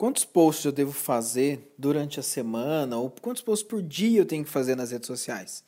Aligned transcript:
Quantos 0.00 0.24
posts 0.24 0.64
eu 0.64 0.72
devo 0.72 0.92
fazer 0.92 1.74
durante 1.76 2.18
a 2.18 2.22
semana 2.22 2.96
ou 2.96 3.10
quantos 3.20 3.42
posts 3.42 3.68
por 3.68 3.82
dia 3.82 4.18
eu 4.18 4.24
tenho 4.24 4.42
que 4.42 4.48
fazer 4.48 4.74
nas 4.74 4.92
redes 4.92 5.06
sociais? 5.06 5.62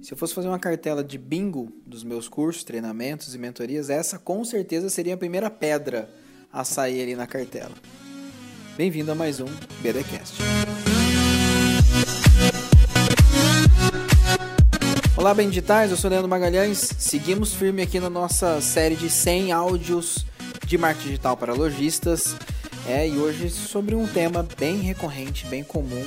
Se 0.00 0.10
eu 0.10 0.16
fosse 0.16 0.32
fazer 0.32 0.48
uma 0.48 0.58
cartela 0.58 1.04
de 1.04 1.18
bingo 1.18 1.70
dos 1.84 2.02
meus 2.02 2.28
cursos, 2.30 2.64
treinamentos 2.64 3.34
e 3.34 3.38
mentorias, 3.38 3.90
essa 3.90 4.18
com 4.18 4.42
certeza 4.42 4.88
seria 4.88 5.12
a 5.12 5.18
primeira 5.18 5.50
pedra 5.50 6.08
a 6.50 6.64
sair 6.64 7.02
ali 7.02 7.14
na 7.14 7.26
cartela. 7.26 7.74
Bem-vindo 8.74 9.12
a 9.12 9.14
mais 9.14 9.38
um 9.38 9.48
BDcast. 9.82 10.38
Olá, 15.14 15.34
bem 15.34 15.50
digitais, 15.50 15.90
eu 15.90 15.98
sou 15.98 16.08
Leandro 16.08 16.26
Magalhães. 16.26 16.78
Seguimos 16.98 17.52
firme 17.52 17.82
aqui 17.82 18.00
na 18.00 18.08
nossa 18.08 18.62
série 18.62 18.96
de 18.96 19.10
100 19.10 19.52
áudios 19.52 20.24
de 20.66 20.78
marketing 20.78 21.08
digital 21.08 21.36
para 21.36 21.52
lojistas. 21.52 22.34
É, 22.86 23.06
e 23.06 23.18
hoje 23.18 23.50
sobre 23.50 23.94
um 23.94 24.06
tema 24.06 24.42
bem 24.58 24.78
recorrente, 24.78 25.46
bem 25.46 25.62
comum 25.62 26.04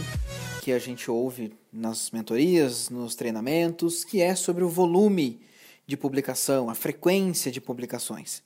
que 0.61 0.71
a 0.71 0.79
gente 0.79 1.09
ouve 1.09 1.53
nas 1.71 2.11
mentorias, 2.11 2.89
nos 2.89 3.15
treinamentos, 3.15 4.03
que 4.03 4.21
é 4.21 4.35
sobre 4.35 4.63
o 4.63 4.69
volume 4.69 5.41
de 5.85 5.97
publicação, 5.97 6.69
a 6.69 6.75
frequência 6.75 7.51
de 7.51 7.59
publicações. 7.59 8.43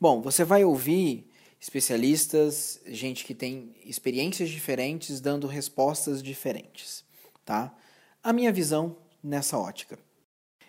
Bom, 0.00 0.20
você 0.20 0.44
vai 0.44 0.64
ouvir 0.64 1.28
especialistas, 1.60 2.80
gente 2.86 3.24
que 3.24 3.34
tem 3.34 3.74
experiências 3.84 4.50
diferentes 4.50 5.20
dando 5.20 5.46
respostas 5.46 6.22
diferentes, 6.22 7.04
tá? 7.44 7.74
A 8.22 8.32
minha 8.32 8.52
visão 8.52 8.96
nessa 9.22 9.58
ótica. 9.58 9.98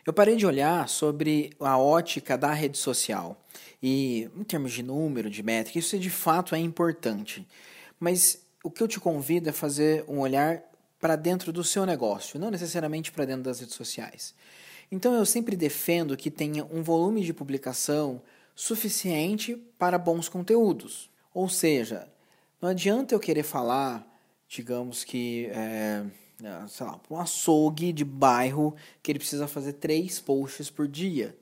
Eu 0.05 0.13
parei 0.13 0.35
de 0.35 0.45
olhar 0.45 0.87
sobre 0.87 1.51
a 1.59 1.79
ótica 1.79 2.37
da 2.37 2.53
rede 2.53 2.77
social 2.77 3.43
e, 3.81 4.29
em 4.37 4.43
termos 4.43 4.71
de 4.71 4.83
número, 4.83 5.31
de 5.31 5.41
métrica, 5.41 5.79
isso 5.79 5.97
de 5.97 6.11
fato 6.11 6.53
é 6.53 6.59
importante. 6.59 7.47
Mas 7.99 8.45
o 8.63 8.69
que 8.69 8.83
eu 8.83 8.87
te 8.87 8.99
convido 8.99 9.49
é 9.49 9.51
fazer 9.51 10.05
um 10.07 10.19
olhar 10.19 10.61
para 10.99 11.15
dentro 11.15 11.51
do 11.51 11.63
seu 11.63 11.87
negócio, 11.87 12.39
não 12.39 12.51
necessariamente 12.51 13.11
para 13.11 13.25
dentro 13.25 13.41
das 13.43 13.59
redes 13.59 13.73
sociais. 13.73 14.35
Então 14.91 15.11
eu 15.15 15.25
sempre 15.25 15.55
defendo 15.55 16.15
que 16.15 16.29
tenha 16.29 16.63
um 16.65 16.83
volume 16.83 17.23
de 17.23 17.33
publicação 17.33 18.21
suficiente 18.53 19.55
para 19.79 19.97
bons 19.97 20.29
conteúdos. 20.29 21.09
Ou 21.33 21.49
seja, 21.49 22.07
não 22.61 22.69
adianta 22.69 23.15
eu 23.15 23.19
querer 23.19 23.43
falar, 23.43 24.05
digamos 24.47 25.03
que. 25.03 25.47
É 25.47 26.05
sei 26.67 26.85
lá, 26.85 26.99
um 27.09 27.17
açougue 27.17 27.93
de 27.93 28.03
bairro 28.03 28.75
que 29.01 29.11
ele 29.11 29.19
precisa 29.19 29.47
fazer 29.47 29.73
três 29.73 30.19
posts 30.19 30.69
por 30.69 30.87
dia. 30.87 31.35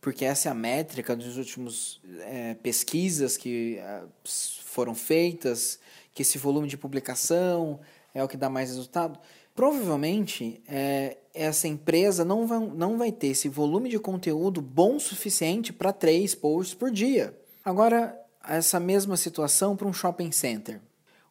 Porque 0.00 0.24
essa 0.24 0.48
é 0.48 0.52
a 0.52 0.54
métrica 0.54 1.16
dos 1.16 1.36
últimos 1.36 2.00
é, 2.20 2.54
pesquisas 2.54 3.36
que 3.36 3.78
é, 3.78 4.02
foram 4.24 4.94
feitas, 4.94 5.78
que 6.14 6.22
esse 6.22 6.38
volume 6.38 6.68
de 6.68 6.76
publicação 6.76 7.80
é 8.14 8.22
o 8.22 8.28
que 8.28 8.36
dá 8.36 8.48
mais 8.48 8.70
resultado. 8.70 9.18
Provavelmente 9.54 10.62
é, 10.68 11.18
essa 11.34 11.66
empresa 11.66 12.24
não 12.24 12.46
vai, 12.46 12.60
não 12.60 12.96
vai 12.96 13.10
ter 13.10 13.28
esse 13.28 13.48
volume 13.48 13.88
de 13.88 13.98
conteúdo 13.98 14.62
bom 14.62 14.96
o 14.96 15.00
suficiente 15.00 15.72
para 15.72 15.92
três 15.92 16.34
posts 16.34 16.74
por 16.74 16.92
dia. 16.92 17.36
Agora, 17.64 18.16
essa 18.48 18.78
mesma 18.78 19.16
situação 19.16 19.76
para 19.76 19.88
um 19.88 19.92
shopping 19.92 20.30
center. 20.30 20.80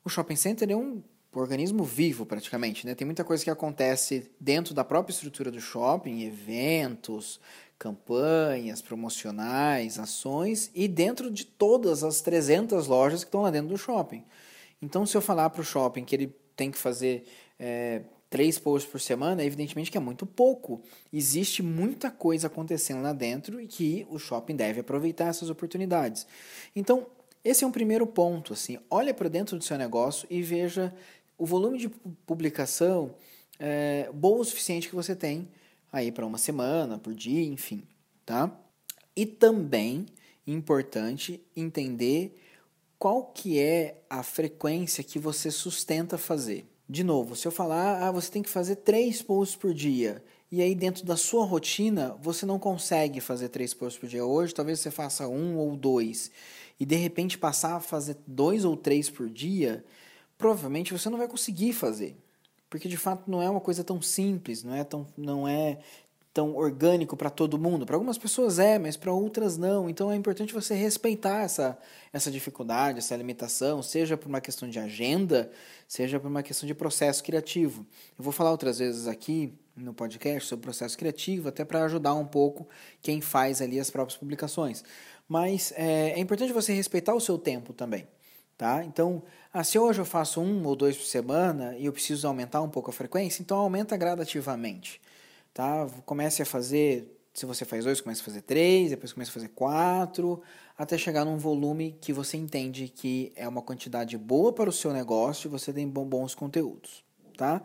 O 0.03 0.09
shopping 0.09 0.35
center 0.35 0.69
é 0.69 0.75
um 0.75 1.01
organismo 1.33 1.83
vivo 1.83 2.25
praticamente, 2.25 2.86
né? 2.86 2.95
Tem 2.95 3.06
muita 3.06 3.23
coisa 3.23 3.44
que 3.44 3.50
acontece 3.50 4.31
dentro 4.39 4.73
da 4.73 4.83
própria 4.83 5.14
estrutura 5.14 5.52
do 5.52 5.61
shopping, 5.61 6.23
eventos, 6.23 7.39
campanhas 7.78 8.81
promocionais, 8.81 10.00
ações 10.00 10.72
e 10.73 10.88
dentro 10.88 11.30
de 11.30 11.45
todas 11.45 12.03
as 12.03 12.22
300 12.22 12.88
lojas 12.88 13.23
que 13.23 13.28
estão 13.28 13.42
lá 13.42 13.52
dentro 13.52 13.70
do 13.70 13.78
shopping. 13.78 14.23
Então, 14.81 15.05
se 15.05 15.16
eu 15.16 15.22
falar 15.22 15.50
para 15.50 15.61
o 15.61 15.66
shopping 15.66 16.03
que 16.03 16.16
ele 16.16 16.36
tem 16.55 16.72
que 16.72 16.78
fazer 16.78 17.25
é, 17.59 18.02
três 18.30 18.58
posts 18.59 18.92
por 18.92 19.00
semana, 19.00 19.44
evidentemente 19.44 19.92
que 19.92 19.98
é 19.98 20.02
muito 20.02 20.25
pouco. 20.25 20.81
Existe 21.11 21.61
muita 21.64 22.11
coisa 22.11 22.48
acontecendo 22.48 23.02
lá 23.02 23.14
dentro 23.14 23.61
e 23.61 23.67
que 23.67 24.05
o 24.10 24.20
shopping 24.20 24.55
deve 24.55 24.82
aproveitar 24.82 25.27
essas 25.27 25.49
oportunidades. 25.49 26.26
Então, 26.76 27.08
esse 27.43 27.64
é 27.64 27.67
um 27.67 27.71
primeiro 27.71 28.05
ponto, 28.05 28.52
assim, 28.52 28.77
olha 28.89 29.14
para 29.14 29.30
dentro 29.30 29.58
do 29.58 29.64
seu 29.64 29.77
negócio 29.77 30.27
e 30.30 30.42
veja 30.42 30.93
o 31.37 31.45
volume 31.45 31.77
de 31.77 31.89
publicação 32.25 33.15
é 33.59 34.09
bom 34.14 34.39
o 34.39 34.45
suficiente 34.45 34.89
que 34.89 34.95
você 34.95 35.15
tem 35.15 35.48
aí 35.92 36.11
para 36.11 36.25
uma 36.25 36.37
semana, 36.37 36.98
por 36.98 37.14
dia, 37.14 37.43
enfim, 37.43 37.83
tá? 38.25 38.52
E 39.15 39.25
também 39.25 40.05
importante 40.45 41.42
entender 41.55 42.39
qual 42.98 43.25
que 43.25 43.59
é 43.59 44.02
a 44.09 44.23
frequência 44.23 45.03
que 45.03 45.20
você 45.20 45.52
sustenta 45.52 46.17
fazer. 46.17 46.65
De 46.89 47.03
novo, 47.03 47.36
se 47.36 47.48
eu 47.48 47.52
falar, 47.52 48.02
ah, 48.02 48.11
você 48.11 48.31
tem 48.31 48.42
que 48.42 48.49
fazer 48.49 48.77
três 48.77 49.21
posts 49.21 49.58
por 49.58 49.73
dia, 49.73 50.23
e 50.49 50.61
aí 50.61 50.73
dentro 50.73 51.05
da 51.05 51.17
sua 51.17 51.45
rotina 51.45 52.17
você 52.21 52.45
não 52.45 52.58
consegue 52.58 53.19
fazer 53.19 53.49
três 53.49 53.73
posts 53.73 53.99
por 53.99 54.08
dia 54.08 54.25
hoje, 54.25 54.54
talvez 54.54 54.80
você 54.80 54.89
faça 54.89 55.27
um 55.27 55.58
ou 55.58 55.75
dois, 55.75 56.31
e 56.80 56.86
de 56.86 56.95
repente 56.95 57.37
passar 57.37 57.75
a 57.75 57.80
fazer 57.81 58.17
dois 58.25 58.64
ou 58.64 58.77
três 58.77 59.09
por 59.09 59.30
dia, 59.30 59.83
provavelmente 60.37 60.93
você 60.93 61.09
não 61.09 61.17
vai 61.17 61.27
conseguir 61.27 61.73
fazer. 61.73 62.17
Porque 62.70 62.87
de 62.87 62.98
fato 62.98 63.30
não 63.30 63.42
é 63.42 63.49
uma 63.49 63.61
coisa 63.61 63.83
tão 63.83 64.02
simples, 64.02 64.64
não 64.64 64.75
é 64.75 64.83
tão, 64.83 65.08
não 65.17 65.48
é 65.48 65.80
tão 66.37 66.55
orgânico 66.55 67.17
para 67.17 67.31
todo 67.31 67.58
mundo. 67.58 67.83
Para 67.83 67.95
algumas 67.95 68.17
pessoas 68.17 68.59
é, 68.59 68.77
mas 68.77 68.95
para 68.95 69.11
outras 69.11 69.58
não. 69.58 69.89
Então 69.89 70.11
é 70.11 70.15
importante 70.15 70.53
você 70.53 70.75
respeitar 70.75 71.42
essa, 71.42 71.77
essa 72.14 72.30
dificuldade, 72.30 72.99
essa 72.99 73.15
limitação, 73.15 73.81
seja 73.81 74.15
por 74.15 74.27
uma 74.27 74.39
questão 74.39 74.70
de 74.70 74.77
agenda, 74.77 75.49
seja 75.87 76.20
por 76.20 76.27
uma 76.27 76.43
questão 76.43 76.67
de 76.67 76.75
processo 76.75 77.23
criativo. 77.23 77.86
Eu 78.17 78.23
vou 78.23 78.31
falar 78.31 78.52
outras 78.52 78.77
vezes 78.77 79.08
aqui 79.08 79.52
no 79.75 79.93
podcast 79.93 80.48
sobre 80.48 80.64
processo 80.64 80.98
criativo, 80.98 81.49
até 81.49 81.65
para 81.65 81.83
ajudar 81.86 82.14
um 82.14 82.25
pouco 82.25 82.67
quem 83.02 83.21
faz 83.21 83.61
ali 83.61 83.80
as 83.80 83.89
próprias 83.89 84.17
publicações. 84.17 84.83
Mas 85.27 85.73
é, 85.75 86.11
é 86.11 86.19
importante 86.19 86.54
você 86.54 86.73
respeitar 86.73 87.15
o 87.15 87.21
seu 87.21 87.37
tempo 87.37 87.73
também. 87.73 88.08
Tá? 88.57 88.83
Então, 88.83 89.21
ah, 89.53 89.63
se 89.63 89.77
hoje 89.77 90.01
eu 90.01 90.05
faço 90.05 90.41
um 90.41 90.65
ou 90.65 90.75
dois 90.75 90.97
por 90.97 91.05
semana 91.05 91.77
e 91.77 91.85
eu 91.85 91.93
preciso 91.93 92.27
aumentar 92.27 92.61
um 92.63 92.69
pouco 92.69 92.89
a 92.89 92.93
frequência, 92.93 93.41
então 93.43 93.57
aumenta 93.57 93.95
gradativamente. 93.95 94.99
Tá? 95.53 95.87
Comece 96.05 96.41
a 96.41 96.45
fazer, 96.45 97.15
se 97.33 97.45
você 97.45 97.63
faz 97.65 97.85
dois, 97.85 98.01
comece 98.01 98.21
a 98.21 98.25
fazer 98.25 98.41
três, 98.41 98.89
depois 98.89 99.13
comece 99.13 99.29
a 99.29 99.33
fazer 99.33 99.49
quatro, 99.49 100.41
até 100.75 100.97
chegar 100.97 101.23
num 101.23 101.37
volume 101.37 101.95
que 102.01 102.11
você 102.11 102.35
entende 102.35 102.87
que 102.87 103.31
é 103.35 103.47
uma 103.47 103.61
quantidade 103.61 104.17
boa 104.17 104.51
para 104.51 104.71
o 104.71 104.73
seu 104.73 104.91
negócio 104.91 105.47
e 105.47 105.51
você 105.51 105.71
tem 105.71 105.87
bons 105.87 106.33
conteúdos. 106.33 107.03
Tá? 107.37 107.61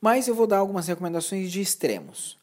Mas 0.00 0.28
eu 0.28 0.34
vou 0.34 0.46
dar 0.46 0.58
algumas 0.58 0.86
recomendações 0.86 1.50
de 1.50 1.60
extremos. 1.60 2.38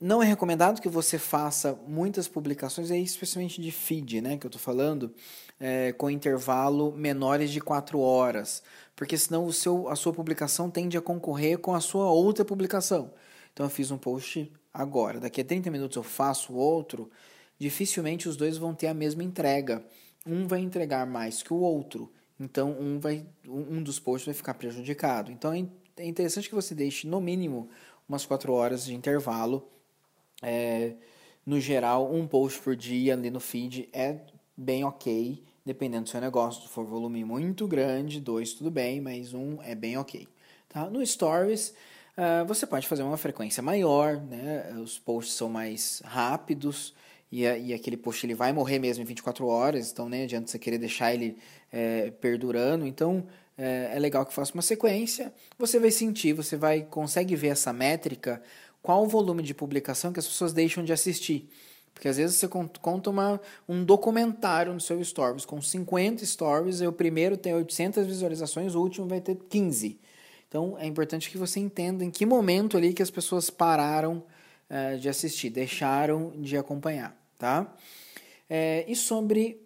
Não 0.00 0.22
é 0.22 0.26
recomendado 0.26 0.80
que 0.80 0.88
você 0.88 1.18
faça 1.18 1.76
muitas 1.88 2.28
publicações, 2.28 2.88
aí, 2.88 3.02
especialmente 3.02 3.60
de 3.60 3.72
feed, 3.72 4.20
né, 4.20 4.36
que 4.36 4.46
eu 4.46 4.48
estou 4.48 4.60
falando, 4.60 5.12
é, 5.58 5.92
com 5.92 6.08
intervalo 6.08 6.92
menores 6.92 7.50
de 7.50 7.60
4 7.60 7.98
horas, 7.98 8.62
porque 8.94 9.18
senão 9.18 9.44
o 9.44 9.52
seu, 9.52 9.88
a 9.88 9.96
sua 9.96 10.12
publicação 10.12 10.70
tende 10.70 10.96
a 10.96 11.00
concorrer 11.00 11.58
com 11.58 11.74
a 11.74 11.80
sua 11.80 12.08
outra 12.12 12.44
publicação. 12.44 13.12
Então 13.52 13.66
eu 13.66 13.70
fiz 13.70 13.90
um 13.90 13.98
post 13.98 14.52
agora, 14.72 15.18
daqui 15.18 15.40
a 15.40 15.44
30 15.44 15.68
minutos 15.68 15.96
eu 15.96 16.04
faço 16.04 16.54
outro, 16.54 17.10
dificilmente 17.58 18.28
os 18.28 18.36
dois 18.36 18.56
vão 18.56 18.72
ter 18.72 18.86
a 18.86 18.94
mesma 18.94 19.24
entrega. 19.24 19.84
Um 20.24 20.46
vai 20.46 20.60
entregar 20.60 21.08
mais 21.08 21.42
que 21.42 21.52
o 21.52 21.58
outro, 21.58 22.12
então 22.38 22.70
um, 22.78 23.00
vai, 23.00 23.26
um 23.44 23.82
dos 23.82 23.98
posts 23.98 24.26
vai 24.26 24.34
ficar 24.34 24.54
prejudicado. 24.54 25.32
Então 25.32 25.52
é, 25.52 25.66
é 25.96 26.06
interessante 26.06 26.48
que 26.48 26.54
você 26.54 26.72
deixe 26.72 27.04
no 27.08 27.20
mínimo 27.20 27.68
umas 28.08 28.24
4 28.24 28.52
horas 28.52 28.84
de 28.84 28.94
intervalo 28.94 29.68
é, 30.42 30.92
no 31.44 31.60
geral, 31.60 32.12
um 32.12 32.26
post 32.26 32.60
por 32.60 32.76
dia 32.76 33.14
ali 33.14 33.30
no 33.30 33.40
feed 33.40 33.88
é 33.92 34.16
bem 34.56 34.84
ok, 34.84 35.42
dependendo 35.64 36.04
do 36.04 36.10
seu 36.10 36.20
negócio. 36.20 36.62
Se 36.62 36.68
for 36.68 36.84
volume 36.84 37.24
muito 37.24 37.66
grande, 37.66 38.20
dois 38.20 38.52
tudo 38.52 38.70
bem, 38.70 39.00
mas 39.00 39.32
um 39.32 39.62
é 39.62 39.74
bem 39.74 39.96
ok. 39.96 40.28
Tá? 40.68 40.90
No 40.90 41.04
Stories, 41.04 41.74
uh, 42.16 42.44
você 42.46 42.66
pode 42.66 42.86
fazer 42.86 43.02
uma 43.02 43.16
frequência 43.16 43.62
maior, 43.62 44.16
né? 44.16 44.76
os 44.82 44.98
posts 44.98 45.34
são 45.34 45.48
mais 45.48 46.02
rápidos 46.04 46.94
e, 47.32 47.42
e 47.42 47.72
aquele 47.72 47.96
post 47.96 48.24
ele 48.26 48.34
vai 48.34 48.52
morrer 48.52 48.78
mesmo 48.78 49.02
em 49.02 49.06
24 49.06 49.46
horas, 49.46 49.90
então 49.90 50.08
nem 50.08 50.24
adianta 50.24 50.50
você 50.50 50.58
querer 50.58 50.78
deixar 50.78 51.14
ele 51.14 51.38
é, 51.72 52.10
perdurando. 52.10 52.86
Então 52.86 53.26
é, 53.56 53.92
é 53.94 53.98
legal 53.98 54.24
que 54.24 54.32
faça 54.32 54.52
uma 54.54 54.62
sequência, 54.62 55.32
você 55.58 55.78
vai 55.78 55.90
sentir, 55.90 56.32
você 56.32 56.56
vai 56.56 56.82
consegue 56.82 57.34
ver 57.34 57.48
essa 57.48 57.72
métrica 57.72 58.42
qual 58.82 59.04
o 59.04 59.08
volume 59.08 59.42
de 59.42 59.54
publicação 59.54 60.12
que 60.12 60.18
as 60.18 60.26
pessoas 60.26 60.52
deixam 60.52 60.84
de 60.84 60.92
assistir. 60.92 61.50
Porque 61.92 62.08
às 62.08 62.16
vezes 62.16 62.36
você 62.36 62.46
conta 62.46 63.10
uma, 63.10 63.40
um 63.68 63.84
documentário 63.84 64.72
no 64.72 64.80
seu 64.80 65.02
Stories, 65.02 65.44
com 65.44 65.60
50 65.60 66.24
stories, 66.24 66.80
e 66.80 66.86
o 66.86 66.92
primeiro 66.92 67.36
tem 67.36 67.52
800 67.52 68.06
visualizações, 68.06 68.74
o 68.74 68.80
último 68.80 69.08
vai 69.08 69.20
ter 69.20 69.34
15. 69.34 69.98
Então 70.48 70.76
é 70.78 70.86
importante 70.86 71.28
que 71.28 71.36
você 71.36 71.58
entenda 71.58 72.04
em 72.04 72.10
que 72.10 72.24
momento 72.24 72.76
ali 72.76 72.94
que 72.94 73.02
as 73.02 73.10
pessoas 73.10 73.50
pararam 73.50 74.22
uh, 74.70 74.98
de 74.98 75.08
assistir, 75.08 75.50
deixaram 75.50 76.32
de 76.36 76.56
acompanhar, 76.56 77.16
tá? 77.36 77.74
É, 78.48 78.84
e 78.88 78.96
sobre 78.96 79.60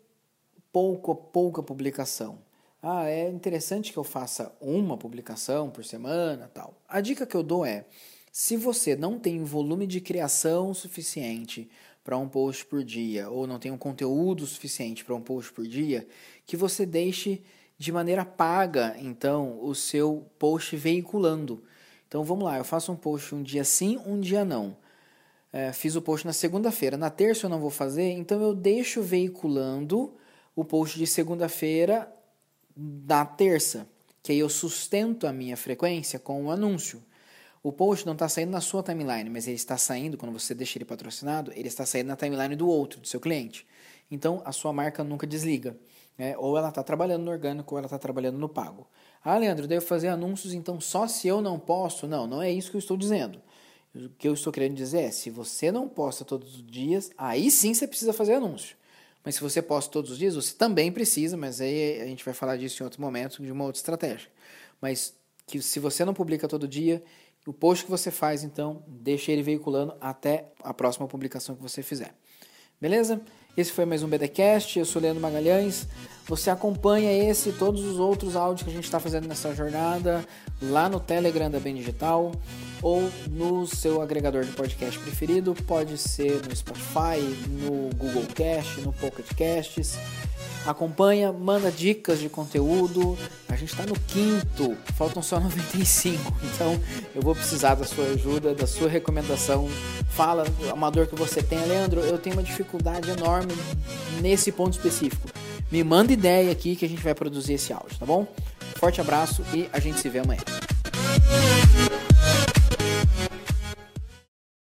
pouco, 0.73 1.15
pouca 1.15 1.63
publicação. 1.63 2.39
Ah, 2.83 3.09
é 3.09 3.29
interessante 3.29 3.93
que 3.93 3.99
eu 3.99 4.03
faça 4.03 4.53
uma 4.61 4.97
publicação 4.97 5.71
por 5.71 5.85
semana, 5.85 6.51
tal. 6.53 6.75
A 6.89 7.01
dica 7.01 7.25
que 7.25 7.37
eu 7.37 7.43
dou 7.43 7.65
é: 7.65 7.85
se 8.33 8.57
você 8.57 8.97
não 8.97 9.19
tem 9.19 9.45
volume 9.45 9.87
de 9.87 10.01
criação 10.01 10.73
suficiente 10.73 11.71
para 12.03 12.17
um 12.17 12.27
post 12.27 12.65
por 12.65 12.83
dia, 12.83 13.29
ou 13.29 13.47
não 13.47 13.59
tem 13.59 13.71
um 13.71 13.77
conteúdo 13.77 14.47
suficiente 14.47 15.05
para 15.05 15.15
um 15.15 15.21
post 15.21 15.53
por 15.53 15.67
dia, 15.67 16.09
que 16.47 16.57
você 16.57 16.87
deixe 16.87 17.43
de 17.77 17.93
maneira 17.93 18.25
paga, 18.25 18.97
então, 18.99 19.63
o 19.63 19.75
seu 19.75 20.27
post 20.39 20.75
veiculando. 20.75 21.63
Então 22.09 22.25
vamos 22.25 22.45
lá, 22.45 22.57
eu 22.57 22.65
faço 22.65 22.91
um 22.91 22.97
post 22.97 23.35
um 23.35 23.43
dia 23.43 23.65
sim, 23.65 24.01
um 24.07 24.19
dia 24.19 24.47
não. 24.47 24.79
É, 25.53 25.71
fiz 25.71 25.95
o 25.95 26.01
post 26.01 26.27
na 26.27 26.33
segunda-feira, 26.33 26.97
na 26.97 27.11
terça 27.11 27.45
eu 27.47 27.51
não 27.51 27.61
vou 27.61 27.71
fazer, 27.71 28.13
então 28.13 28.41
eu 28.41 28.55
deixo 28.55 29.03
veiculando 29.03 30.15
o 30.57 30.65
post 30.65 30.99
de 30.99 31.07
segunda-feira 31.07 32.11
da 32.75 33.27
terça, 33.27 33.87
que 34.23 34.33
aí 34.33 34.39
eu 34.39 34.49
sustento 34.49 35.27
a 35.27 35.33
minha 35.33 35.57
frequência 35.57 36.19
com 36.19 36.41
o 36.41 36.45
um 36.47 36.51
anúncio. 36.51 37.03
O 37.63 37.71
post 37.73 38.05
não 38.05 38.15
está 38.15 38.29
saindo 38.29 38.51
na 38.51 38.61
sua 38.61 38.83
timeline, 38.83 39.31
mas 39.31 39.47
ele 39.47 39.57
está 39.57 39.77
saindo, 39.77 40.19
quando 40.19 40.33
você 40.33 40.53
deixa 40.55 40.79
ele 40.79 40.85
patrocinado, 40.85 41.53
ele 41.55 41.69
está 41.69 41.87
saindo 41.87 42.09
na 42.09 42.17
timeline 42.17 42.57
do 42.57 42.69
outro, 42.69 43.01
do 43.01 43.07
seu 43.07 43.21
cliente. 43.21 43.67
Então, 44.11 44.43
a 44.45 44.51
sua 44.51 44.73
marca 44.73 45.05
nunca 45.05 45.27
desliga. 45.27 45.77
Né? 46.19 46.37
Ou 46.39 46.59
ela 46.59 46.71
está 46.71 46.83
trabalhando 46.83 47.23
no 47.25 47.31
orgânico, 47.31 47.75
ou 47.75 47.79
ela 47.79 47.87
está 47.87 47.99
trabalhando 47.99 48.37
no 48.37 48.49
pago. 48.49 48.87
Ah, 49.25 49.39
Leandro, 49.39 49.69
devo 49.69 49.87
fazer 49.87 50.09
anúncios, 50.09 50.53
então 50.53 50.81
só 50.81 51.07
se 51.07 51.29
eu 51.29 51.41
não 51.41 51.59
posso? 51.59 52.07
Não, 52.07 52.27
não 52.27 52.43
é 52.43 52.51
isso 52.51 52.71
que 52.71 52.77
eu 52.77 52.81
estou 52.81 52.97
dizendo. 52.97 53.41
O 53.95 54.09
que 54.09 54.27
eu 54.27 54.35
estou 54.35 54.53
querendo 54.53 54.75
dizer 54.75 55.03
é, 55.03 55.11
se 55.11 55.31
você 55.31 55.71
não 55.71 55.89
posta 55.89 56.25
todos 56.25 56.57
os 56.57 56.67
dias, 56.67 57.11
aí 57.17 57.51
sim 57.51 57.73
você 57.73 57.87
precisa 57.87 58.13
fazer 58.13 58.35
anúncio. 58.35 58.77
Mas 59.25 59.37
se 59.37 59.41
você 59.41 59.63
posta 59.63 59.91
todos 59.93 60.11
os 60.11 60.19
dias, 60.19 60.35
você 60.35 60.55
também 60.55 60.91
precisa, 60.91 61.37
mas 61.37 61.61
aí 61.61 62.01
a 62.01 62.07
gente 62.07 62.25
vai 62.25 62.35
falar 62.35 62.57
disso 62.57 62.83
em 62.83 62.85
outro 62.85 63.01
momento, 63.01 63.41
de 63.41 63.53
uma 63.53 63.65
outra 63.65 63.79
estratégia. 63.79 64.29
Mas 64.81 65.15
que 65.47 65.63
se 65.63 65.79
você 65.79 66.05
não 66.05 66.15
publica 66.15 66.49
todo 66.49 66.67
dia, 66.67 67.03
o 67.47 67.53
post 67.53 67.85
que 67.85 67.91
você 67.91 68.11
faz, 68.11 68.45
então, 68.45 68.83
deixa 68.87 69.33
ele 69.33 69.43
veiculando 69.43 69.95
até 70.01 70.53
a 70.63 70.73
próxima 70.73 71.09
publicação 71.09 71.55
que 71.55 71.63
você 71.63 71.83
fizer. 71.83 72.15
Beleza? 72.81 73.21
Esse 73.57 73.71
foi 73.71 73.85
mais 73.85 74.03
um 74.03 74.09
BDcast. 74.09 74.79
Eu 74.79 74.85
sou 74.85 75.01
Leandro 75.03 75.21
Magalhães. 75.21 75.87
Você 76.27 76.51
acompanha 76.51 77.13
esse 77.13 77.51
e 77.51 77.53
todos 77.53 77.85
os 77.85 77.99
outros 77.99 78.35
áudios 78.35 78.63
que 78.63 78.71
a 78.71 78.73
gente 78.73 78.85
está 78.85 78.99
fazendo 78.99 79.29
nessa 79.29 79.55
jornada 79.55 80.25
lá 80.61 80.89
no 80.89 80.99
Telegram 80.99 81.51
da 81.51 81.61
Bem 81.61 81.75
Digital 81.75 82.33
ou 82.81 83.03
no 83.31 83.67
seu 83.67 84.01
agregador 84.01 84.45
de 84.45 84.53
podcast 84.53 84.99
preferido. 84.99 85.55
Pode 85.67 85.99
ser 85.99 86.41
no 86.47 86.57
Spotify, 86.57 87.21
no 87.49 87.95
Google 87.97 88.27
Cast, 88.35 88.81
no 88.81 88.93
Pocket 88.93 89.27
Casts 89.37 89.99
acompanha, 90.67 91.33
manda 91.33 91.71
dicas 91.71 92.19
de 92.19 92.29
conteúdo. 92.29 93.17
A 93.49 93.57
gente 93.57 93.73
está 93.73 93.85
no 93.85 93.99
quinto, 93.99 94.77
faltam 94.95 95.23
só 95.23 95.39
95. 95.41 96.33
Então 96.53 96.79
eu 97.15 97.23
vou 97.23 97.35
precisar 97.35 97.75
da 97.75 97.85
sua 97.85 98.05
ajuda, 98.05 98.55
da 98.55 98.67
sua 98.67 98.89
recomendação. 98.89 99.69
Fala, 100.11 100.45
amador 100.71 101.07
que 101.07 101.15
você 101.15 101.43
tem, 101.43 101.59
Leandro. 101.67 102.01
Eu 102.01 102.19
tenho 102.19 102.37
uma 102.37 102.43
dificuldade 102.43 103.11
enorme 103.11 103.53
nesse 104.21 104.53
ponto 104.53 104.75
específico. 104.75 105.29
Me 105.71 105.83
manda 105.83 106.13
ideia 106.13 106.53
aqui 106.53 106.77
que 106.77 106.85
a 106.85 106.89
gente 106.89 107.03
vai 107.03 107.15
produzir 107.15 107.55
esse 107.55 107.73
áudio, 107.73 107.99
tá 107.99 108.05
bom? 108.05 108.27
Forte 108.77 109.01
abraço 109.01 109.43
e 109.55 109.69
a 109.73 109.81
gente 109.81 109.99
se 109.99 110.09
vê 110.09 110.19
amanhã. 110.19 110.43